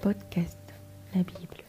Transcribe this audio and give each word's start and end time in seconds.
podcast 0.00 0.58
La 1.14 1.22
Bible. 1.22 1.64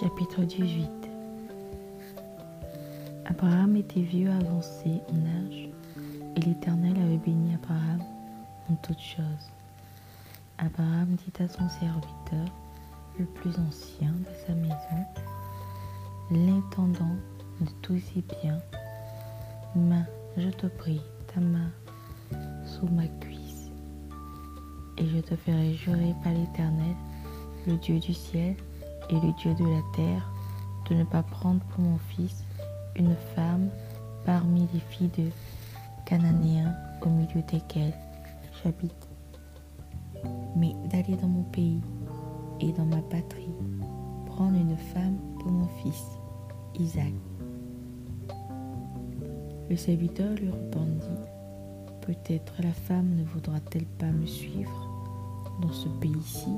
Chapitre 0.00 0.42
18 0.42 0.88
Abraham 3.26 3.76
était 3.76 4.00
vieux 4.00 4.30
avancé 4.30 5.00
en 5.10 5.46
âge, 5.46 5.68
et 6.36 6.40
l'Éternel 6.40 6.94
avait 6.96 7.18
béni 7.18 7.54
Abraham 7.54 8.02
en 8.70 8.74
toutes 8.76 9.00
choses. 9.00 9.50
Abraham 10.58 11.16
dit 11.16 11.42
à 11.42 11.46
son 11.46 11.68
serviteur, 11.68 12.46
le 13.18 13.24
plus 13.24 13.56
ancien 13.58 14.10
de 14.10 14.46
sa 14.46 14.54
maison, 14.54 15.04
l'intendant 16.30 17.16
de 17.60 17.70
tous 17.82 18.00
ses 18.00 18.22
biens, 18.22 18.60
main, 19.76 20.06
je 20.36 20.48
te 20.48 20.66
prie, 20.66 21.02
ta 21.32 21.40
main 21.40 21.70
sous 22.64 22.86
ma 22.88 23.06
cuisse, 23.20 23.27
et 24.98 25.06
je 25.06 25.20
te 25.20 25.36
ferai 25.36 25.74
jurer 25.74 26.14
par 26.22 26.32
l'Éternel, 26.32 26.94
le 27.66 27.76
Dieu 27.76 27.98
du 27.98 28.12
ciel 28.12 28.54
et 29.10 29.14
le 29.14 29.32
Dieu 29.38 29.54
de 29.54 29.64
la 29.64 29.82
terre, 29.94 30.30
de 30.90 30.94
ne 30.94 31.04
pas 31.04 31.22
prendre 31.22 31.60
pour 31.66 31.80
mon 31.80 31.98
fils 31.98 32.44
une 32.96 33.14
femme 33.34 33.68
parmi 34.24 34.68
les 34.72 34.80
filles 34.80 35.10
de 35.16 35.30
Cananéens 36.04 36.74
au 37.02 37.08
milieu 37.08 37.42
desquelles 37.50 37.94
j'habite, 38.62 39.08
mais 40.56 40.74
d'aller 40.90 41.16
dans 41.16 41.28
mon 41.28 41.44
pays 41.44 41.80
et 42.60 42.72
dans 42.72 42.86
ma 42.86 43.02
patrie, 43.02 43.54
prendre 44.26 44.56
une 44.56 44.76
femme 44.76 45.18
pour 45.40 45.52
mon 45.52 45.68
fils, 45.82 46.04
Isaac. 46.78 47.12
Le 49.70 49.76
serviteur 49.76 50.30
lui 50.34 50.50
répondit, 50.50 51.06
Peut-être 52.08 52.54
la 52.62 52.72
femme 52.72 53.16
ne 53.16 53.22
voudra-t-elle 53.22 53.84
pas 53.84 54.10
me 54.10 54.24
suivre? 54.24 54.87
Dans 55.60 55.72
ce 55.72 55.88
pays-ci 56.00 56.50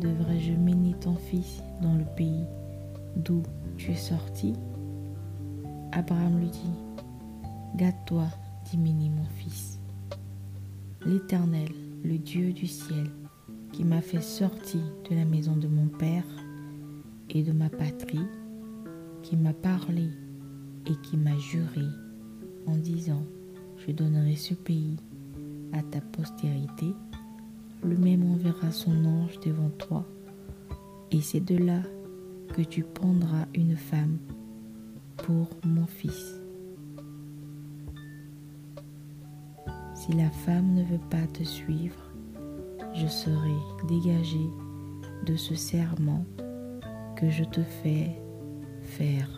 Devrais-je 0.00 0.52
mener 0.52 0.94
ton 0.94 1.14
fils 1.14 1.62
dans 1.82 1.94
le 1.94 2.04
pays 2.16 2.44
d'où 3.16 3.42
tu 3.76 3.90
es 3.90 3.96
sorti? 3.96 4.54
Abraham 5.92 6.38
lui 6.38 6.48
dit, 6.48 6.72
Gâte-toi 7.76 8.24
d'imiter 8.64 9.10
mon 9.10 9.26
fils. 9.36 9.78
L'Éternel, 11.04 11.68
le 12.02 12.18
Dieu 12.18 12.52
du 12.52 12.66
ciel, 12.66 13.10
qui 13.72 13.84
m'a 13.84 14.00
fait 14.00 14.22
sortir 14.22 14.80
de 15.10 15.14
la 15.14 15.24
maison 15.24 15.56
de 15.56 15.68
mon 15.68 15.86
Père 15.86 16.24
et 17.28 17.42
de 17.42 17.52
ma 17.52 17.68
patrie, 17.68 18.26
qui 19.22 19.36
m'a 19.36 19.52
parlé 19.52 20.08
et 20.86 20.94
qui 21.02 21.16
m'a 21.16 21.36
juré 21.38 21.86
en 22.66 22.76
disant, 22.76 23.22
je 23.86 23.92
donnerai 23.92 24.36
ce 24.36 24.54
pays 24.54 24.96
à 25.72 25.82
ta 25.82 26.00
postérité, 26.00 26.94
le 27.82 27.96
même 27.96 28.30
enverra 28.30 28.70
son 28.70 29.04
ange 29.04 29.38
devant 29.40 29.70
toi, 29.70 30.04
et 31.10 31.20
c'est 31.20 31.40
de 31.40 31.56
là 31.56 31.82
que 32.54 32.62
tu 32.62 32.82
prendras 32.82 33.46
une 33.54 33.76
femme 33.76 34.18
pour 35.16 35.48
mon 35.64 35.86
fils. 35.86 36.40
Si 39.94 40.12
la 40.12 40.30
femme 40.30 40.74
ne 40.74 40.84
veut 40.84 41.00
pas 41.10 41.26
te 41.32 41.44
suivre, 41.44 42.10
je 42.94 43.06
serai 43.06 43.54
dégagé 43.88 44.50
de 45.26 45.36
ce 45.36 45.54
serment 45.54 46.24
que 47.16 47.28
je 47.28 47.44
te 47.44 47.62
fais 47.62 48.16
faire. 48.82 49.28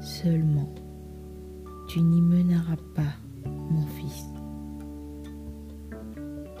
Seulement, 0.00 0.74
tu 1.88 2.00
n'y 2.00 2.20
mèneras 2.20 2.76
pas 2.94 3.14
mon 3.70 3.86
fils. 3.86 4.35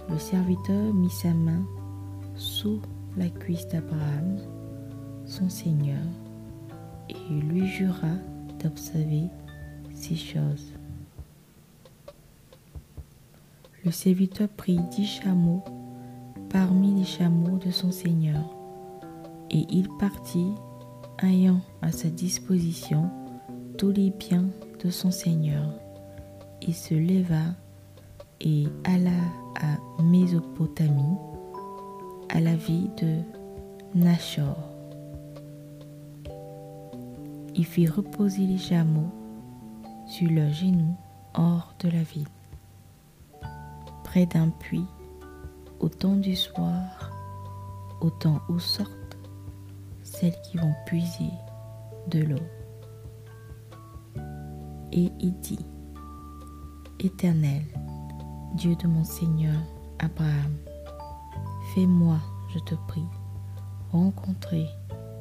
Le 0.08 0.18
serviteur 0.18 0.94
mit 0.94 1.10
sa 1.10 1.34
main 1.34 1.64
sous 2.36 2.80
la 3.16 3.28
cuisse 3.28 3.66
d'Abraham, 3.68 4.38
son 5.24 5.48
Seigneur, 5.48 6.02
et 7.08 7.40
lui 7.40 7.66
jura 7.66 8.14
d'observer 8.62 9.24
ces 9.94 10.14
choses. 10.14 10.72
Le 13.84 13.90
serviteur 13.90 14.48
prit 14.48 14.78
dix 14.92 15.06
chameaux 15.06 15.64
parmi 16.50 16.94
les 16.94 17.04
chameaux 17.04 17.58
de 17.58 17.70
son 17.70 17.90
Seigneur, 17.90 18.44
et 19.50 19.66
il 19.70 19.88
partit, 19.98 20.52
ayant 21.22 21.60
à 21.82 21.90
sa 21.90 22.08
disposition 22.10 23.10
tous 23.76 23.90
les 23.90 24.10
biens 24.10 24.46
de 24.84 24.90
son 24.90 25.10
Seigneur. 25.10 25.68
Il 26.62 26.74
se 26.74 26.94
leva 26.94 27.54
et 28.40 28.66
alla 28.84 29.10
à 29.56 30.02
Mésopotamie, 30.02 31.16
à 32.28 32.40
la 32.40 32.54
vie 32.56 32.90
de 33.00 33.20
Nachor. 33.94 34.56
Il 37.54 37.64
fit 37.64 37.86
reposer 37.86 38.46
les 38.46 38.58
chameaux 38.58 39.10
sur 40.06 40.30
leurs 40.30 40.52
genoux 40.52 40.96
hors 41.34 41.74
de 41.80 41.88
la 41.88 42.02
ville, 42.02 42.28
près 44.04 44.26
d'un 44.26 44.50
puits, 44.50 44.86
au 45.80 45.88
temps 45.88 46.16
du 46.16 46.36
soir, 46.36 47.10
au 48.00 48.10
temps 48.10 48.40
où 48.48 48.58
sortent 48.58 49.18
celles 50.02 50.38
qui 50.42 50.58
vont 50.58 50.74
puiser 50.86 51.30
de 52.08 52.20
l'eau. 52.20 52.46
Et 54.92 55.10
il 55.20 55.38
dit, 55.40 55.66
Éternel, 57.00 57.62
Dieu 58.56 58.74
de 58.76 58.86
mon 58.86 59.04
Seigneur 59.04 59.60
Abraham, 59.98 60.56
fais-moi, 61.74 62.16
je 62.54 62.58
te 62.60 62.74
prie, 62.88 63.04
rencontrer 63.92 64.66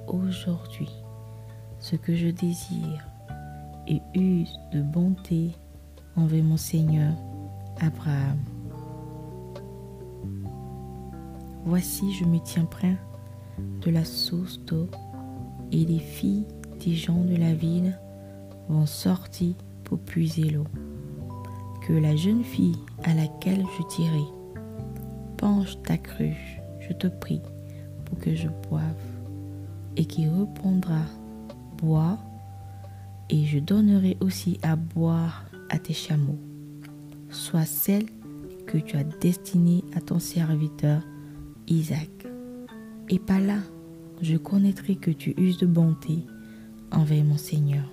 aujourd'hui 0.08 0.90
ce 1.80 1.98
que 1.98 2.16
je 2.16 2.30
désire 2.30 3.06
et 3.88 4.02
use 4.18 4.58
de 4.72 4.82
bonté 4.82 5.52
envers 6.16 6.46
mon 6.46 6.56
Seigneur 6.56 7.14
Abraham. 7.82 8.40
Voici, 11.66 12.14
je 12.14 12.24
me 12.24 12.40
tiens 12.40 12.66
près 12.66 12.96
de 13.82 13.92
la 13.92 14.06
source 14.06 14.62
d'eau 14.62 14.88
et 15.74 15.84
les 15.84 16.00
filles 16.00 16.48
des 16.86 16.96
gens 16.96 17.26
de 17.26 17.36
la 17.36 17.54
ville 17.54 18.00
vont 18.70 18.86
sortir 18.86 19.56
pour 19.84 20.00
puiser 20.00 20.52
l'eau. 20.52 20.68
Que 21.86 21.94
la 21.94 22.16
jeune 22.16 22.44
fille 22.44 22.80
à 23.04 23.14
laquelle 23.14 23.64
je 23.78 23.84
tirai 23.84 24.24
penche 25.38 25.78
ta 25.84 26.00
cruche, 26.00 26.60
je 26.80 26.94
te 26.94 27.06
prie, 27.06 27.44
pour 28.06 28.18
que 28.18 28.34
je 28.34 28.48
boive, 28.68 28.82
et 29.96 30.06
qui 30.06 30.28
répondra, 30.28 31.02
bois, 31.78 32.18
et 33.30 33.46
je 33.46 33.60
donnerai 33.60 34.18
aussi 34.20 34.58
à 34.64 34.76
boire 34.76 35.46
à 35.70 35.78
tes 35.78 35.94
chameaux. 35.94 36.40
Sois 37.30 37.66
celle 37.66 38.08
que 38.66 38.80
tu 38.80 38.98
as 38.98 39.04
destinée 39.04 39.84
à 39.96 40.02
ton 40.02 40.18
serviteur 40.18 41.04
Isaac. 41.68 42.10
Et 43.10 43.20
par 43.20 43.42
là, 43.42 43.60
je 44.24 44.38
connaîtrai 44.38 44.96
que 44.96 45.12
tu 45.12 45.36
uses 45.38 45.60
de 45.60 45.68
bonté 45.68 46.26
envers 46.92 47.24
mon 47.24 47.38
Seigneur. 47.38 47.86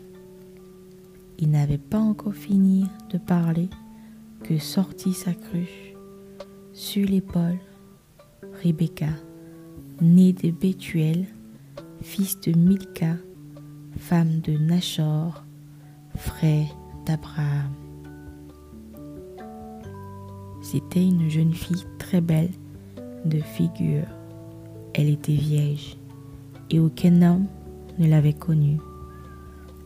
Il 1.38 1.50
n'avait 1.50 1.76
pas 1.76 1.98
encore 1.98 2.34
fini 2.34 2.86
de 3.10 3.18
parler 3.18 3.68
que 4.42 4.58
sortit 4.58 5.12
sa 5.12 5.32
cruche 5.32 5.94
sur 6.72 7.06
l'épaule 7.06 7.58
Rebecca, 8.62 9.10
née 10.00 10.32
de 10.32 10.50
Bethuel, 10.50 11.26
fils 12.00 12.40
de 12.40 12.56
Milka, 12.56 13.16
femme 13.98 14.40
de 14.40 14.56
Nachor, 14.58 15.44
frère 16.16 16.68
d'Abraham. 17.06 17.72
C'était 20.62 21.04
une 21.04 21.28
jeune 21.28 21.52
fille 21.52 21.84
très 21.98 22.20
belle 22.20 22.50
de 23.24 23.40
figure. 23.40 24.06
Elle 24.94 25.08
était 25.08 25.34
vierge 25.34 25.96
et 26.70 26.80
aucun 26.80 27.22
homme 27.22 27.46
ne 27.98 28.08
l'avait 28.08 28.32
connue. 28.32 28.78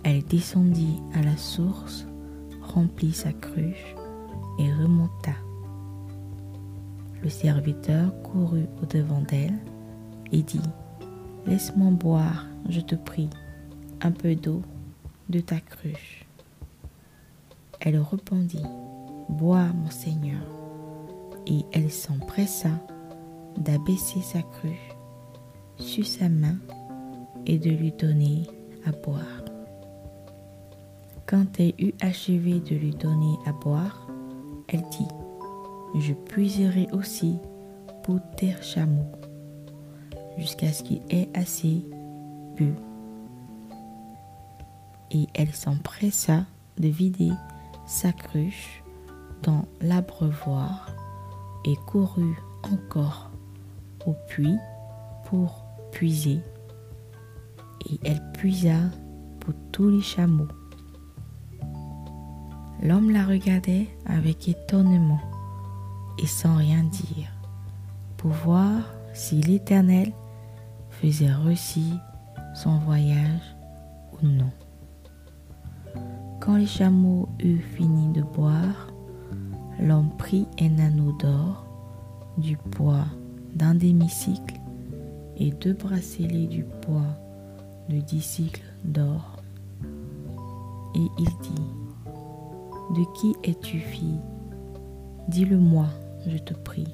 Elle 0.02 0.22
descendit 0.24 1.00
à 1.14 1.22
la 1.22 1.36
source, 1.36 2.06
remplit 2.62 3.12
sa 3.12 3.32
cruche 3.32 3.95
et 4.58 4.72
remonta. 4.72 5.32
Le 7.22 7.28
serviteur 7.28 8.12
courut 8.22 8.66
au-devant 8.82 9.20
d'elle 9.22 9.58
et 10.32 10.42
dit, 10.42 10.60
Laisse-moi 11.46 11.90
boire, 11.92 12.46
je 12.68 12.80
te 12.80 12.94
prie, 12.94 13.30
un 14.00 14.10
peu 14.10 14.34
d'eau 14.34 14.62
de 15.28 15.40
ta 15.40 15.60
cruche. 15.60 16.26
Elle 17.80 17.98
répondit, 17.98 18.64
Bois, 19.28 19.68
mon 19.74 19.90
Seigneur. 19.90 20.42
Et 21.46 21.64
elle 21.72 21.90
s'empressa 21.92 22.70
d'abaisser 23.56 24.20
sa 24.20 24.42
cruche 24.42 24.96
sur 25.78 26.06
sa 26.06 26.28
main 26.28 26.56
et 27.46 27.58
de 27.58 27.70
lui 27.70 27.92
donner 27.92 28.42
à 28.84 28.90
boire. 28.90 29.44
Quand 31.26 31.60
elle 31.60 31.74
eut 31.78 31.94
achevé 32.00 32.60
de 32.60 32.74
lui 32.74 32.90
donner 32.90 33.36
à 33.46 33.52
boire, 33.52 34.05
elle 34.68 34.82
dit, 34.90 35.08
je 35.98 36.12
puiserai 36.12 36.88
aussi 36.92 37.38
pour 38.02 38.20
tes 38.36 38.54
chameaux, 38.62 39.12
jusqu'à 40.38 40.72
ce 40.72 40.82
qu'il 40.82 41.02
ait 41.10 41.28
assez 41.34 41.84
bu. 42.56 42.74
Et 45.10 45.26
elle 45.34 45.52
s'empressa 45.52 46.44
de 46.78 46.88
vider 46.88 47.32
sa 47.86 48.12
cruche 48.12 48.82
dans 49.42 49.64
l'abreuvoir 49.80 50.88
et 51.64 51.76
courut 51.86 52.36
encore 52.64 53.30
au 54.06 54.14
puits 54.28 54.58
pour 55.24 55.64
puiser. 55.92 56.40
Et 57.88 57.98
elle 58.04 58.22
puisa 58.32 58.78
pour 59.40 59.54
tous 59.72 59.88
les 59.88 60.02
chameaux. 60.02 60.48
L'homme 62.86 63.10
la 63.10 63.24
regardait 63.24 63.88
avec 64.04 64.48
étonnement 64.48 65.20
et 66.22 66.26
sans 66.26 66.54
rien 66.54 66.84
dire, 66.84 67.32
pour 68.16 68.30
voir 68.30 68.94
si 69.12 69.40
l'Éternel 69.40 70.12
faisait 70.90 71.32
réussir 71.32 71.98
son 72.54 72.78
voyage 72.78 73.56
ou 74.12 74.26
non. 74.26 74.52
Quand 76.40 76.54
les 76.54 76.66
chameaux 76.66 77.28
eurent 77.42 77.58
fini 77.74 78.12
de 78.12 78.22
boire, 78.22 78.86
l'homme 79.80 80.10
prit 80.16 80.46
un 80.60 80.78
anneau 80.78 81.10
d'or, 81.18 81.66
du 82.38 82.56
poids 82.56 83.06
d'un 83.56 83.74
demi-cycle, 83.74 84.60
et 85.38 85.50
deux 85.50 85.74
bracelets 85.74 86.46
du 86.46 86.62
poids 86.82 87.18
de 87.88 87.96
dix 87.96 88.22
cycles 88.22 88.62
d'or. 88.84 89.42
Et 90.94 91.08
il 91.18 91.24
dit, 91.42 91.62
De 92.94 93.04
qui 93.14 93.34
es-tu 93.42 93.78
fille? 93.78 94.20
Dis-le-moi, 95.28 95.86
je 96.26 96.38
te 96.38 96.54
prie. 96.54 96.86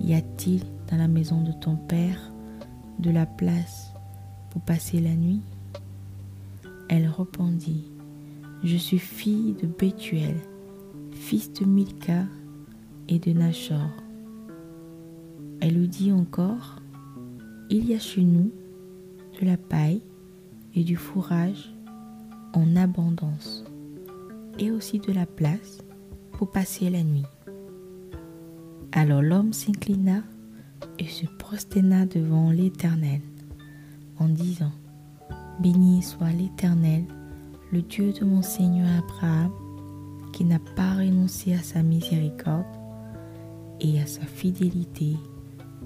Y 0.00 0.14
a-t-il 0.14 0.62
dans 0.90 0.96
la 0.96 1.08
maison 1.08 1.42
de 1.42 1.52
ton 1.52 1.76
père 1.76 2.32
de 2.98 3.10
la 3.10 3.26
place 3.26 3.92
pour 4.50 4.62
passer 4.62 5.00
la 5.00 5.14
nuit? 5.14 5.42
Elle 6.88 7.06
répondit, 7.06 7.84
Je 8.64 8.76
suis 8.76 8.98
fille 8.98 9.54
de 9.62 9.68
Bethuel, 9.68 10.36
fils 11.12 11.52
de 11.52 11.64
Milka 11.64 12.24
et 13.08 13.18
de 13.20 13.32
Nachor. 13.32 13.90
Elle 15.60 15.74
lui 15.74 15.88
dit 15.88 16.10
encore, 16.10 16.82
Il 17.68 17.88
y 17.88 17.94
a 17.94 17.98
chez 18.00 18.22
nous 18.22 18.50
de 19.40 19.46
la 19.46 19.56
paille 19.56 20.02
et 20.74 20.82
du 20.82 20.96
fourrage 20.96 21.72
en 22.54 22.74
abondance, 22.74 23.64
et 24.60 24.70
aussi 24.70 24.98
de 24.98 25.12
la 25.12 25.26
place 25.26 25.78
pour 26.32 26.50
passer 26.50 26.90
la 26.90 27.02
nuit. 27.02 27.26
Alors 28.92 29.22
l'homme 29.22 29.52
s'inclina 29.52 30.22
et 30.98 31.06
se 31.06 31.26
prosterna 31.38 32.06
devant 32.06 32.50
l'Éternel 32.50 33.20
en 34.18 34.28
disant, 34.28 34.72
Béni 35.60 36.02
soit 36.02 36.30
l'Éternel, 36.30 37.04
le 37.72 37.82
Dieu 37.82 38.12
de 38.12 38.24
mon 38.24 38.42
Seigneur 38.42 38.88
Abraham, 38.98 39.50
qui 40.32 40.44
n'a 40.44 40.58
pas 40.76 40.94
renoncé 40.94 41.54
à 41.54 41.62
sa 41.62 41.82
miséricorde 41.82 42.64
et 43.80 44.00
à 44.00 44.06
sa 44.06 44.22
fidélité 44.22 45.16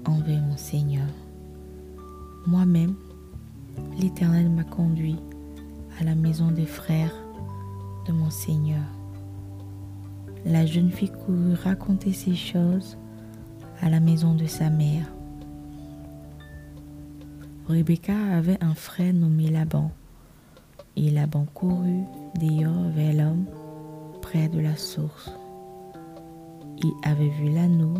envers 0.05 0.41
mon 0.41 0.57
Seigneur. 0.57 1.07
Moi-même, 2.45 2.95
l'Éternel 3.99 4.49
m'a 4.49 4.63
conduit 4.63 5.17
à 5.99 6.03
la 6.03 6.15
maison 6.15 6.51
des 6.51 6.65
frères 6.65 7.24
de 8.05 8.11
mon 8.11 8.29
Seigneur. 8.29 8.83
La 10.45 10.65
jeune 10.65 10.91
fille 10.91 11.11
courut 11.11 11.55
raconter 11.63 12.13
ces 12.13 12.35
choses 12.35 12.97
à 13.81 13.89
la 13.89 13.99
maison 13.99 14.35
de 14.35 14.45
sa 14.45 14.69
mère. 14.69 15.11
Rebecca 17.67 18.15
avait 18.33 18.63
un 18.63 18.75
frère 18.75 19.13
nommé 19.13 19.49
Laban, 19.49 19.91
et 20.95 21.09
Laban 21.09 21.45
courut 21.53 22.03
d'ailleurs 22.39 22.89
vers 22.95 23.13
l'homme 23.13 23.45
près 24.21 24.47
de 24.47 24.59
la 24.59 24.75
source. 24.75 25.31
Il 26.77 26.93
avait 27.03 27.29
vu 27.29 27.51
l'anneau 27.51 27.95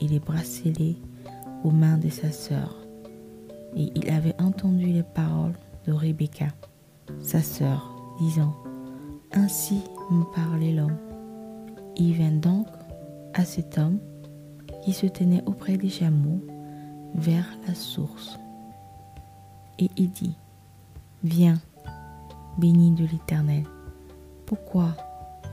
et 0.00 0.06
les 0.06 0.20
bracelets 0.20 0.96
aux 1.64 1.70
mains 1.70 1.96
de 1.96 2.10
sa 2.10 2.30
sœur, 2.30 2.76
et 3.74 3.90
il 3.94 4.10
avait 4.10 4.38
entendu 4.40 4.86
les 4.86 5.02
paroles 5.02 5.56
de 5.86 5.92
Rebecca, 5.92 6.48
sa 7.20 7.40
sœur, 7.40 7.90
disant 8.20 8.54
Ainsi 9.32 9.82
me 10.10 10.24
parlait 10.34 10.72
l'homme. 10.72 10.96
Il 11.96 12.16
vint 12.16 12.30
donc 12.30 12.66
à 13.34 13.44
cet 13.44 13.78
homme 13.78 13.98
qui 14.82 14.92
se 14.92 15.06
tenait 15.06 15.42
auprès 15.46 15.76
des 15.76 15.88
chameaux 15.88 16.40
vers 17.14 17.46
la 17.66 17.74
source. 17.74 18.38
Et 19.78 19.90
il 19.96 20.10
dit, 20.10 20.36
Viens, 21.24 21.58
béni 22.58 22.92
de 22.92 23.04
l'Éternel, 23.04 23.64
pourquoi 24.46 24.96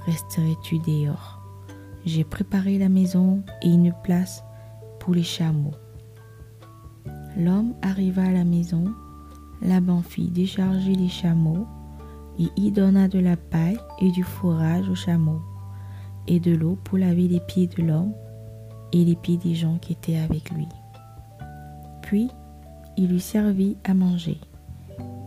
resterais-tu 0.06 0.80
dehors? 0.80 1.42
J'ai 2.06 2.24
préparé 2.24 2.78
la 2.78 2.90
maison 2.90 3.42
et 3.62 3.69
une 3.69 3.94
place 4.04 4.44
pour 5.00 5.14
les 5.14 5.24
chameaux. 5.24 5.74
L'homme 7.38 7.74
arriva 7.81 8.24
à 8.24 8.31
la 8.31 8.44
maison, 8.44 8.94
Laban 9.62 10.02
fit 10.02 10.30
décharger 10.30 10.94
les 10.94 11.08
chameaux 11.08 11.66
et 12.39 12.50
y 12.56 12.71
donna 12.71 13.07
de 13.07 13.19
la 13.19 13.38
paille 13.38 13.77
et 14.00 14.12
du 14.12 14.24
fourrage 14.24 14.89
aux 14.89 14.95
chameaux 14.95 15.41
et 16.27 16.39
de 16.39 16.56
l'eau 16.56 16.77
pour 16.83 16.97
laver 16.97 17.27
les 17.27 17.39
pieds 17.39 17.68
de 17.68 17.83
l'homme 17.83 18.13
et 18.91 19.03
les 19.03 19.15
pieds 19.15 19.38
des 19.38 19.56
gens 19.56 19.77
qui 19.80 19.94
étaient 19.94 20.18
avec 20.18 20.51
lui. 20.51 20.68
Puis 22.01 22.30
il 22.97 23.09
lui 23.09 23.19
servit 23.19 23.77
à 23.83 23.94
manger. 23.94 24.39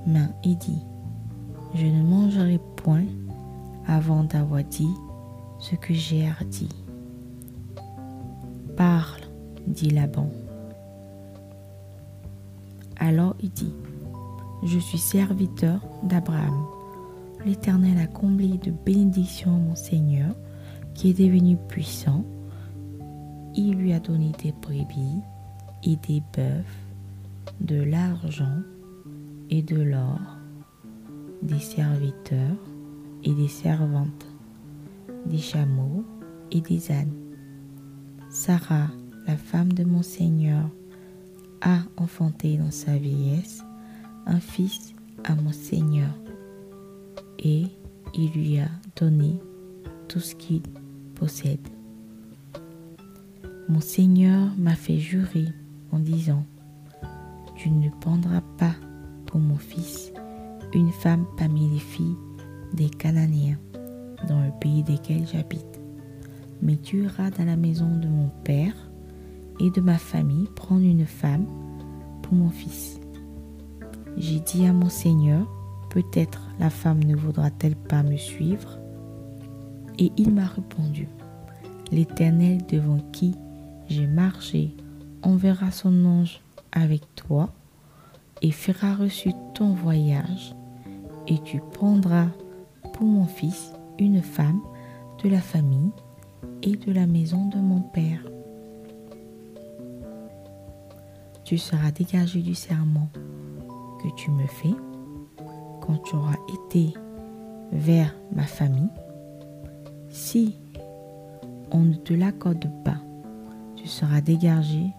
Mais 0.06 0.28
il 0.44 0.56
dit, 0.56 0.82
je 1.74 1.86
ne 1.86 2.02
mangerai 2.02 2.60
point 2.76 3.04
avant 3.86 4.24
d'avoir 4.24 4.62
dit 4.62 4.94
ce 5.58 5.74
que 5.74 5.92
j'ai 5.94 6.30
dit. 6.50 6.68
Parle, 8.76 9.22
dit 9.66 9.90
Laban. 9.90 10.30
Alors 12.98 13.34
il 13.40 13.50
dit, 13.50 13.74
je 14.64 14.78
suis 14.78 14.98
serviteur 14.98 15.80
d'Abraham. 16.04 16.75
L'Éternel 17.44 17.98
a 17.98 18.06
comblé 18.06 18.58
de 18.58 18.70
bénédictions 18.70 19.52
mon 19.52 19.74
Seigneur 19.74 20.34
qui 20.94 21.10
est 21.10 21.18
devenu 21.18 21.56
puissant, 21.68 22.24
il 23.54 23.76
lui 23.76 23.92
a 23.92 24.00
donné 24.00 24.32
des 24.42 24.52
brebis 24.52 25.20
et 25.82 25.96
des 25.96 26.22
bœufs, 26.34 26.64
de 27.60 27.82
l'argent 27.82 28.62
et 29.50 29.62
de 29.62 29.80
l'or, 29.80 30.20
des 31.42 31.58
serviteurs 31.58 32.56
et 33.24 33.32
des 33.32 33.48
servantes, 33.48 34.26
des 35.26 35.38
chameaux 35.38 36.04
et 36.50 36.60
des 36.60 36.90
ânes. 36.90 37.14
Sarah, 38.30 38.88
la 39.26 39.36
femme 39.36 39.72
de 39.72 39.84
mon 39.84 40.02
Seigneur, 40.02 40.68
a 41.62 41.78
enfanté 41.96 42.58
dans 42.58 42.70
sa 42.70 42.96
vieillesse 42.96 43.64
un 44.26 44.40
fils 44.40 44.94
à 45.24 45.34
mon 45.34 45.52
Seigneur, 45.52 46.10
et 47.46 47.66
il 48.12 48.30
lui 48.32 48.58
a 48.58 48.68
donné 48.96 49.38
tout 50.08 50.18
ce 50.18 50.34
qu'il 50.34 50.62
possède. 51.14 51.68
Mon 53.68 53.80
Seigneur 53.80 54.50
m'a 54.58 54.74
fait 54.74 54.98
jurer 54.98 55.46
en 55.92 56.00
disant, 56.00 56.44
Tu 57.54 57.70
ne 57.70 57.88
prendras 58.00 58.42
pas 58.58 58.74
pour 59.26 59.38
mon 59.38 59.58
fils 59.58 60.12
une 60.74 60.90
femme 60.90 61.24
parmi 61.38 61.70
les 61.70 61.78
filles 61.78 62.16
des 62.72 62.88
Cananéens 62.88 63.58
dans 64.28 64.42
le 64.42 64.50
pays 64.60 64.82
desquels 64.82 65.26
j'habite, 65.32 65.80
mais 66.60 66.76
tu 66.76 67.04
iras 67.04 67.30
dans 67.30 67.44
la 67.44 67.56
maison 67.56 67.96
de 67.96 68.08
mon 68.08 68.28
père 68.42 68.74
et 69.60 69.70
de 69.70 69.80
ma 69.80 69.98
famille 69.98 70.48
prendre 70.56 70.84
une 70.84 71.06
femme 71.06 71.46
pour 72.22 72.34
mon 72.34 72.50
fils. 72.50 72.98
J'ai 74.16 74.40
dit 74.40 74.66
à 74.66 74.72
mon 74.72 74.88
Seigneur, 74.88 75.46
peut-être 75.96 76.42
la 76.60 76.68
femme 76.68 77.02
ne 77.04 77.16
voudra-t-elle 77.16 77.74
pas 77.74 78.02
me 78.02 78.18
suivre 78.18 78.78
et 79.98 80.12
il 80.18 80.30
m'a 80.30 80.44
répondu, 80.44 81.08
L'Éternel 81.90 82.58
devant 82.66 82.98
qui 83.12 83.34
j'ai 83.88 84.06
marché 84.06 84.76
enverra 85.22 85.70
son 85.70 86.04
ange 86.04 86.42
avec 86.70 87.00
toi 87.14 87.48
et 88.42 88.50
fera 88.50 88.94
reçu 88.94 89.30
ton 89.54 89.72
voyage, 89.72 90.54
et 91.28 91.38
tu 91.44 91.62
prendras 91.72 92.28
pour 92.92 93.06
mon 93.06 93.24
fils 93.24 93.72
une 93.98 94.20
femme 94.20 94.60
de 95.24 95.30
la 95.30 95.40
famille 95.40 95.92
et 96.62 96.76
de 96.76 96.92
la 96.92 97.06
maison 97.06 97.48
de 97.48 97.56
mon 97.56 97.80
père. 97.80 98.20
Tu 101.44 101.56
seras 101.56 101.90
dégagé 101.90 102.42
du 102.42 102.54
serment 102.54 103.08
que 104.02 104.14
tu 104.16 104.30
me 104.30 104.46
fais 104.46 104.74
quand 105.86 105.98
tu 106.02 106.16
auras 106.16 106.36
été 106.52 106.94
vers 107.72 108.14
ma 108.32 108.44
famille 108.44 108.90
si 110.08 110.56
on 111.70 111.80
ne 111.80 111.94
te 111.94 112.14
l'accorde 112.14 112.68
pas. 112.84 112.98
Tu 113.76 113.86
seras 113.86 114.20
dégagé 114.20 114.90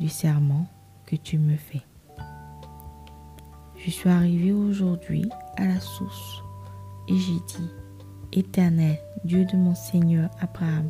du 0.00 0.08
serment 0.08 0.66
que 1.06 1.16
tu 1.16 1.38
me 1.38 1.56
fais. 1.56 1.82
Je 3.76 3.90
suis 3.90 4.08
arrivé 4.08 4.52
aujourd'hui 4.52 5.28
à 5.56 5.66
la 5.66 5.80
source 5.80 6.42
et 7.08 7.16
j'ai 7.16 7.40
dit, 7.46 7.70
Éternel, 8.32 8.98
Dieu 9.24 9.44
de 9.44 9.56
mon 9.56 9.74
Seigneur 9.74 10.30
Abraham, 10.40 10.88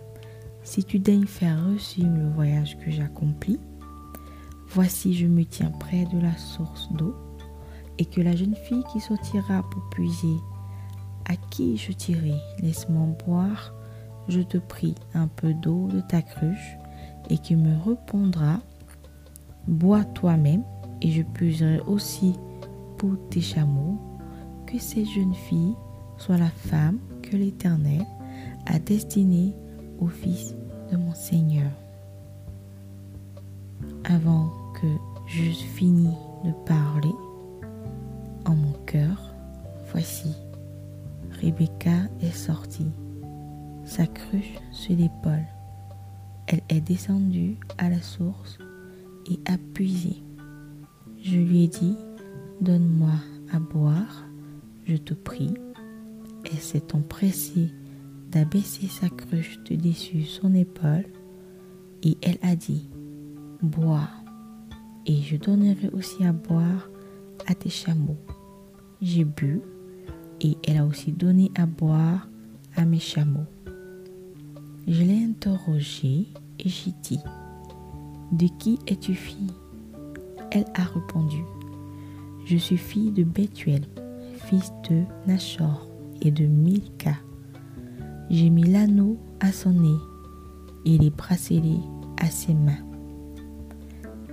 si 0.63 0.85
tu 0.85 0.99
daignes 0.99 1.27
faire 1.27 1.59
reçume 1.67 2.19
le 2.19 2.29
voyage 2.31 2.79
que 2.79 2.91
j'accomplis, 2.91 3.61
voici 4.69 5.15
je 5.15 5.27
me 5.27 5.45
tiens 5.45 5.71
près 5.71 6.05
de 6.07 6.21
la 6.21 6.37
source 6.37 6.93
d'eau, 6.93 7.15
et 7.99 8.05
que 8.05 8.21
la 8.21 8.35
jeune 8.35 8.55
fille 8.55 8.85
qui 8.93 9.01
sortira 9.01 9.63
pour 9.71 9.83
puiser, 9.91 10.37
à 11.29 11.37
qui 11.37 11.77
je 11.77 11.93
tirerai, 11.93 12.35
laisse-moi 12.61 13.07
boire, 13.25 13.75
je 14.29 14.41
te 14.41 14.59
prie, 14.59 14.95
un 15.15 15.29
peu 15.29 15.55
d'eau 15.55 15.89
de 15.89 16.01
ta 16.01 16.23
cruche, 16.23 16.77
et 17.31 17.39
qui 17.39 17.57
me 17.57 17.77
répondra, 17.85 18.61
bois 19.67 20.05
toi-même, 20.05 20.65
et 21.01 21.11
je 21.11 21.23
puiserai 21.23 21.81
aussi 21.81 22.35
pour 22.99 23.17
tes 23.31 23.41
chameaux, 23.41 23.99
que 24.67 24.79
cette 24.79 25.09
jeune 25.09 25.35
fille 25.35 25.75
soit 26.19 26.39
la 26.39 26.51
femme 26.51 26.99
que 27.23 27.37
l'Éternel 27.37 28.07
a 28.67 28.79
destinée 28.79 29.55
au 30.01 30.07
Fils 30.07 30.55
de 30.91 30.97
mon 30.97 31.15
Seigneur. 31.15 31.71
Avant 34.05 34.51
que 34.81 34.87
j'eusse 35.27 35.63
fini 35.63 36.11
de 36.45 36.53
parler, 36.67 37.13
Rebecca 41.43 42.09
est 42.21 42.31
sortie, 42.31 42.93
sa 43.85 44.07
cruche 44.07 44.55
sur 44.71 44.95
l'épaule. 44.95 45.45
Elle 46.47 46.61
est 46.69 46.81
descendue 46.81 47.59
à 47.79 47.91
la 47.91 48.01
source 48.01 48.59
et 49.29 49.41
a 49.51 49.59
puisé. 49.75 50.23
Je 51.21 51.37
lui 51.39 51.65
ai 51.65 51.69
dit, 51.69 51.97
donne-moi 52.61 53.15
à 53.53 53.59
boire, 53.59 54.25
je 54.85 54.97
te 54.97 55.15
prie. 55.15 55.55
Elle 56.45 56.61
s'est 56.61 56.95
empressée 56.95 57.71
d'abaisser 58.31 58.87
sa 58.87 59.09
cruche 59.09 59.59
de 59.65 59.75
dessus 59.75 60.23
son 60.23 60.55
épaule 60.55 61.07
et 62.05 62.19
elle 62.23 62.39
a 62.43 62.55
dit, 62.55 62.89
bois, 63.63 64.09
et 65.07 65.17
je 65.17 65.37
donnerai 65.37 65.89
aussi 65.93 66.25
à 66.25 66.33
boire 66.33 66.89
à 67.49 67.55
tes 67.57 67.69
chameaux. 67.69 68.21
J'ai 69.01 69.25
bu 69.25 69.61
et 70.43 70.59
elle 70.67 70.79
a 70.79 70.85
aussi 70.85 71.13
donné 71.13 71.51
à 71.55 71.67
boire 71.67 72.29
à 72.77 72.85
mes 72.85 72.99
chameaux. 72.99 73.47
Je 74.87 75.03
l'ai 75.03 75.25
interrogée 75.25 76.27
et 76.59 76.69
j'ai 76.69 76.93
dit, 77.03 77.21
De 78.33 78.49
qui 78.59 78.79
es-tu 78.87 79.15
fille? 79.15 79.53
Elle 80.51 80.67
a 80.75 80.83
répondu, 80.83 81.43
Je 82.45 82.57
suis 82.57 82.77
fille 82.77 83.13
de 83.13 83.23
Bethuel, 83.23 83.87
fils 84.37 84.73
de 84.91 85.05
Nachor 85.27 85.87
et 86.21 86.31
de 86.31 86.45
Milka. 86.45 87.15
J'ai 88.29 88.51
mis 88.51 88.65
l'anneau 88.65 89.17
à 89.41 89.53
son 89.53 89.73
nez 89.73 89.99
et 90.85 90.99
les 90.99 91.11
bracelets 91.11 91.81
à 92.21 92.27
ses 92.27 92.55
mains. 92.55 92.85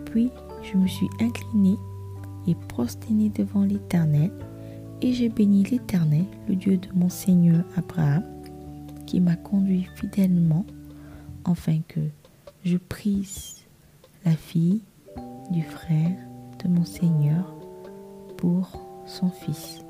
Puis 0.06 0.32
je 0.64 0.78
me 0.78 0.88
suis 0.88 1.10
inclinée 1.22 1.78
et 2.48 2.56
prosternée 2.68 3.30
devant 3.30 3.64
l'Éternel, 3.64 4.32
et 5.02 5.14
j'ai 5.14 5.30
béni 5.30 5.64
l'Éternel, 5.64 6.26
le 6.48 6.56
Dieu 6.56 6.78
de 6.78 6.88
mon 6.94 7.10
Seigneur 7.10 7.64
Abraham, 7.76 8.24
qui 9.06 9.20
m'a 9.20 9.36
conduit 9.36 9.88
fidèlement, 9.96 10.66
afin 11.46 11.80
que 11.88 12.02
je 12.64 12.78
prise 12.78 13.66
la 14.26 14.34
fille 14.34 14.82
du 15.52 15.64
frère 15.64 16.18
de 16.64 16.70
mon 16.70 16.86
Seigneur 16.86 17.54
pour 18.38 18.70
son 19.06 19.30
fils. 19.30 19.84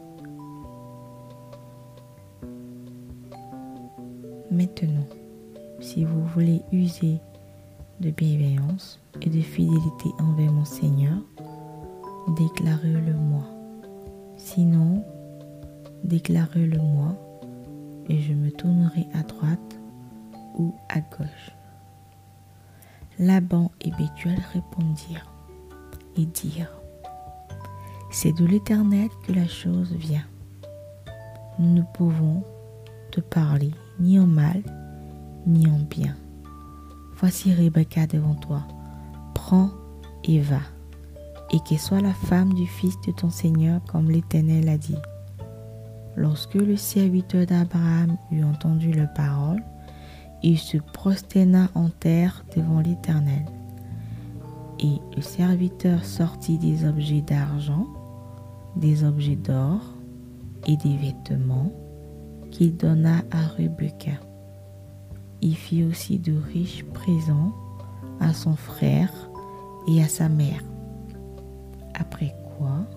Maintenant, 4.52 5.08
si 5.80 6.06
vous 6.06 6.24
voulez 6.34 6.62
user 6.72 7.20
de 8.00 8.12
bienveillance 8.12 9.00
et 9.22 9.30
de 9.30 9.42
fidélité 9.42 10.10
envers 10.20 10.52
mon 10.52 10.66
Seigneur, 10.66 11.18
déclarez-le 12.38 13.14
moi. 13.14 13.59
Sinon, 14.40 15.04
déclarez-le 16.06 16.80
moi 16.80 17.14
et 18.08 18.22
je 18.22 18.34
me 18.34 18.50
tournerai 18.52 19.06
à 19.14 19.22
droite 19.22 19.78
ou 20.58 20.74
à 20.88 21.02
gauche. 21.02 21.52
Laban 23.20 23.70
et 23.82 23.92
Bethuel 23.92 24.40
répondirent 24.54 25.30
et 26.16 26.26
dirent, 26.26 26.72
C'est 28.12 28.32
de 28.32 28.46
l'Éternel 28.46 29.10
que 29.28 29.34
la 29.34 29.46
chose 29.46 29.92
vient. 29.92 30.26
Nous 31.60 31.74
ne 31.74 31.84
pouvons 31.94 32.42
te 33.12 33.20
parler 33.20 33.72
ni 34.00 34.20
en 34.20 34.26
mal, 34.26 34.64
ni 35.46 35.68
en 35.68 35.80
bien. 35.80 36.16
Voici 37.18 37.54
Rebecca 37.54 38.08
devant 38.08 38.36
toi. 38.36 38.64
Prends 39.36 39.72
et 40.24 40.40
va, 40.40 40.62
et 41.52 41.60
qu'elle 41.60 41.80
soit 41.80 42.02
la 42.02 42.14
femme 42.14 42.54
du 42.54 42.68
fils 42.68 42.96
de 43.08 43.12
ton 43.12 43.30
Seigneur, 43.30 43.82
comme 43.92 44.12
l'Éternel 44.12 44.70
a 44.70 44.78
dit. 44.78 44.98
Lorsque 46.16 46.56
le 46.56 46.76
serviteur 46.76 47.46
d'Abraham 47.46 48.18
eut 48.32 48.44
entendu 48.44 48.92
leurs 48.92 49.14
paroles, 49.14 49.64
il 50.44 50.58
se 50.58 50.78
prosterna 50.78 51.70
en 51.76 51.90
terre 51.90 52.46
devant 52.56 52.80
l'Éternel. 52.80 53.46
Et 54.80 54.98
le 55.16 55.22
serviteur 55.22 56.06
sortit 56.06 56.58
des 56.58 56.86
objets 56.88 57.22
d'argent, 57.22 57.86
des 58.76 59.04
objets 59.04 59.36
d'or 59.36 59.82
et 60.68 60.78
des 60.78 60.96
vêtements 60.98 61.72
qu'il 62.52 62.76
donna 62.78 63.22
à 63.32 63.48
Rebecca. 63.58 64.12
Il 65.42 65.56
fit 65.56 65.84
aussi 65.84 66.20
de 66.20 66.34
riches 66.54 66.86
présents 66.94 67.54
à 68.20 68.34
son 68.34 68.56
frère 68.56 69.12
et 69.88 70.04
à 70.04 70.08
sa 70.08 70.30
mère. 70.30 70.64
Après 72.00 72.34
quoi, 72.58 72.88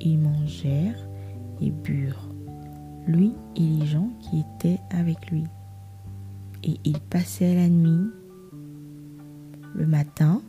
ils 0.00 0.18
mangèrent 0.18 1.08
et 1.60 1.70
burent, 1.70 2.28
lui 3.06 3.32
et 3.56 3.60
les 3.60 3.86
gens 3.86 4.10
qui 4.20 4.40
étaient 4.40 4.80
avec 4.90 5.30
lui. 5.30 5.44
Et 6.62 6.76
ils 6.84 7.00
passèrent 7.00 7.56
la 7.56 7.68
nuit. 7.68 8.10
Le 9.74 9.86
matin, 9.86 10.42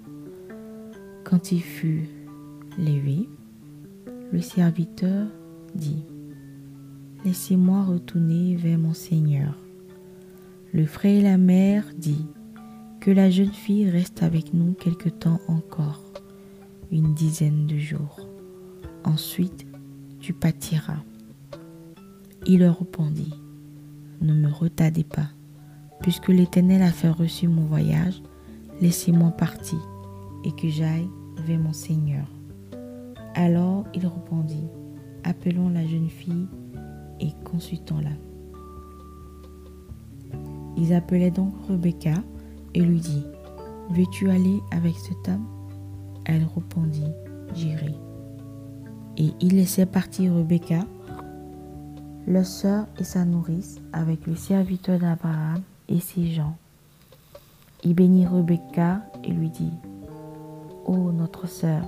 quand 1.23 1.51
il 1.51 1.61
fut 1.61 2.09
levé, 2.77 3.29
le 4.31 4.41
serviteur 4.41 5.27
dit, 5.73 6.03
Laissez-moi 7.23 7.83
retourner 7.83 8.55
vers 8.55 8.79
mon 8.79 8.93
Seigneur. 8.93 9.55
Le 10.73 10.85
frère 10.85 11.19
et 11.19 11.21
la 11.21 11.37
mère 11.37 11.85
dit, 11.97 12.25
Que 12.99 13.11
la 13.11 13.29
jeune 13.29 13.53
fille 13.53 13.89
reste 13.89 14.23
avec 14.23 14.53
nous 14.53 14.73
quelque 14.73 15.09
temps 15.09 15.39
encore, 15.47 16.10
une 16.91 17.13
dizaine 17.13 17.67
de 17.67 17.77
jours. 17.77 18.19
Ensuite, 19.05 19.65
tu 20.19 20.33
pâtiras. 20.33 21.03
Il 22.45 22.59
leur 22.59 22.79
répondit, 22.79 23.33
Ne 24.19 24.33
me 24.33 24.51
retardez 24.51 25.03
pas, 25.03 25.29
puisque 26.01 26.27
l'Éternel 26.27 26.81
a 26.81 26.91
fait 26.91 27.09
reçu 27.09 27.47
mon 27.47 27.65
voyage, 27.65 28.21
laissez-moi 28.81 29.31
partir 29.31 29.79
et 30.43 30.51
que 30.51 30.67
j'aille 30.67 31.07
vers 31.45 31.59
mon 31.59 31.73
Seigneur. 31.73 32.25
Alors 33.35 33.85
il 33.93 34.05
répondit, 34.05 34.67
Appelons 35.23 35.69
la 35.69 35.85
jeune 35.85 36.09
fille 36.09 36.47
et 37.19 37.29
consultons-la. 37.45 38.09
Ils 40.77 40.93
appelaient 40.93 41.31
donc 41.31 41.53
Rebecca 41.69 42.15
et 42.73 42.81
lui 42.81 42.99
dit, 42.99 43.23
Veux-tu 43.91 44.29
aller 44.29 44.59
avec 44.71 44.95
cet 44.95 45.29
homme? 45.29 45.60
Elle 46.25 46.45
répondit, 46.55 47.11
J'irai. 47.53 47.95
Et 49.17 49.31
il 49.41 49.55
laissait 49.57 49.85
partir 49.85 50.33
Rebecca, 50.33 50.79
leur 52.27 52.45
sœur 52.45 52.85
et 52.97 53.03
sa 53.03 53.25
nourrice, 53.25 53.81
avec 53.91 54.25
le 54.25 54.35
serviteur 54.35 54.99
d'Abraham 54.99 55.61
et 55.89 55.99
ses 55.99 56.27
gens. 56.27 56.55
Il 57.83 57.95
bénit 57.95 58.25
Rebecca 58.25 59.01
et 59.23 59.31
lui 59.31 59.49
dit, 59.49 59.73
Ô 60.85 61.11
notre 61.11 61.47
sœur, 61.47 61.83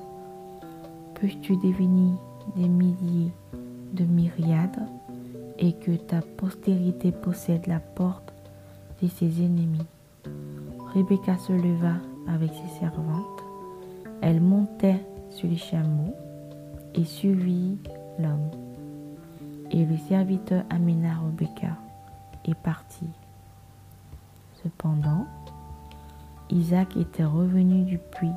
peux-tu 1.16 1.56
devenir 1.58 2.18
des 2.56 2.68
milliers 2.68 3.32
de 3.94 4.04
myriades 4.04 4.88
et 5.60 5.74
que 5.74 5.92
ta 5.92 6.22
postérité 6.22 7.12
possède 7.12 7.68
la 7.68 7.80
porte 7.80 8.34
de 9.02 9.08
ses 9.08 9.42
ennemis? 9.44 9.86
Rebecca 10.94 11.38
se 11.38 11.54
leva 11.54 11.94
avec 12.28 12.52
ses 12.54 12.80
servantes. 12.80 13.43
Elle 14.26 14.40
montait 14.40 15.06
sur 15.30 15.50
les 15.50 15.58
chameaux 15.58 16.16
et 16.96 17.04
suivit 17.04 17.78
l'homme. 18.18 18.52
Et 19.70 19.86
le 19.86 19.98
serviteur 19.98 20.64
amena 20.70 21.16
Rebecca 21.16 21.76
et 22.46 22.56
partit. 22.56 23.10
Cependant, 24.64 25.26
Isaac 26.50 26.96
était 26.96 27.26
revenu 27.26 27.84
du 27.84 27.98
puits 27.98 28.32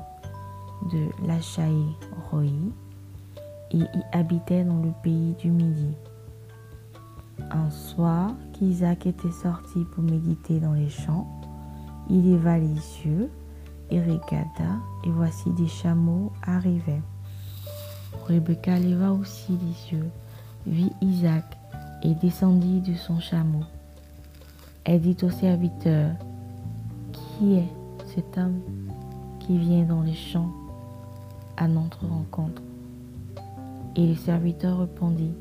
de 0.91 1.07
Lachaï 1.25 1.85
Roi 2.33 2.43
et 3.71 3.77
y 3.77 3.89
habitait 4.11 4.65
dans 4.65 4.83
le 4.83 4.91
pays 5.05 5.35
du 5.35 5.53
Midi. 5.53 5.95
Un 7.53 7.71
soir 7.71 8.33
qu'Isaac 8.55 9.07
était 9.07 9.31
sorti 9.31 9.85
pour 9.93 10.03
méditer 10.03 10.59
dans 10.59 10.73
les 10.73 10.89
champs, 10.89 11.29
il 12.11 12.33
leva 12.33 12.59
les 12.59 12.75
yeux 13.05 13.31
et 13.91 14.01
regarda, 14.01 14.79
et 15.05 15.11
voici 15.11 15.51
des 15.51 15.69
chameaux 15.69 16.33
arrivaient. 16.43 17.03
Rebecca 18.27 18.79
leva 18.79 19.13
aussi 19.13 19.53
les 19.53 19.97
yeux, 19.97 20.11
vit 20.67 20.93
Isaac 21.01 21.45
et 22.03 22.15
descendit 22.15 22.81
de 22.81 22.95
son 22.95 23.21
chameau. 23.21 23.63
Elle 24.85 25.01
dit 25.01 25.17
au 25.23 25.31
serviteur, 25.31 26.13
Qui 27.13 27.55
est 27.55 27.73
cet 28.15 28.39
homme 28.39 28.61
qui 29.41 29.59
vient 29.59 29.85
dans 29.85 30.03
les 30.03 30.15
champs 30.15 30.53
à 31.57 31.69
notre 31.69 32.07
rencontre? 32.07 32.63
Et 33.97 34.07
le 34.07 34.15
serviteur 34.15 34.79
répondit, 34.79 35.35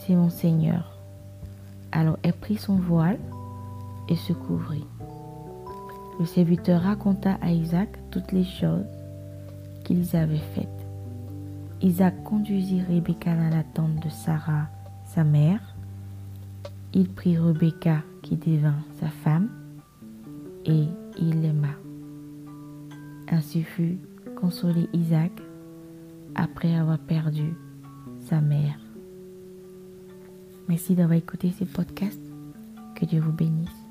C'est 0.00 0.14
mon 0.14 0.30
Seigneur. 0.30 0.98
Alors 1.92 2.18
elle 2.22 2.32
prit 2.32 2.56
son 2.56 2.76
voile 2.76 3.18
et 4.08 4.16
se 4.16 4.32
couvrit. 4.32 4.84
Le 6.18 6.26
serviteur 6.26 6.82
raconta 6.82 7.38
à 7.40 7.50
Isaac 7.50 7.98
toutes 8.10 8.32
les 8.32 8.44
choses 8.44 8.86
qu'ils 9.84 10.16
avaient 10.16 10.36
faites. 10.54 10.68
Isaac 11.82 12.22
conduisit 12.22 12.82
Rebecca 12.82 13.34
dans 13.34 13.50
la 13.54 13.64
tente 13.64 14.02
de 14.02 14.08
Sarah, 14.08 14.68
sa 15.04 15.24
mère. 15.24 15.60
Il 16.92 17.08
prit 17.10 17.36
Rebecca 17.36 18.02
qui 18.22 18.36
devint 18.36 18.78
sa 19.00 19.08
femme 19.08 19.50
et 20.64 20.84
il 21.18 21.42
l'aima. 21.42 21.74
Ainsi 23.28 23.62
fut 23.62 23.98
consolé 24.36 24.88
Isaac 24.92 25.32
après 26.34 26.74
avoir 26.74 26.98
perdu 26.98 27.54
sa 28.20 28.40
mère. 28.40 28.78
Merci 30.68 30.94
d'avoir 30.94 31.18
écouté 31.18 31.52
ce 31.58 31.64
podcast. 31.64 32.20
Que 32.94 33.04
Dieu 33.04 33.20
vous 33.20 33.32
bénisse. 33.32 33.83